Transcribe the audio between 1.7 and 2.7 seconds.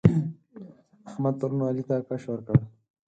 ته کش ورکړ.